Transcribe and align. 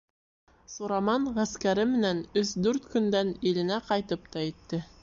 Сураман 0.75 1.27
ғәскәре 1.35 1.85
менән 1.91 2.25
өс-дүрт 2.43 2.91
көндән 2.95 3.35
иленә 3.53 3.83
ҡайтып 3.93 4.31
та 4.37 4.49
етте. 4.51 4.87